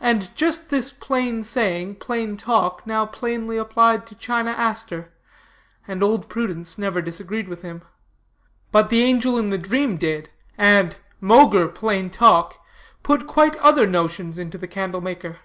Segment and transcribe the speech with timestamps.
[0.00, 5.12] And just this plain saying Plain Talk now plainly applied to China Aster,
[5.86, 7.82] and Old Prudence never disagreed with him.
[8.70, 12.64] But the angel in the dream did, and, maugre Plain Talk,
[13.02, 15.36] put quite other notions into the candle maker.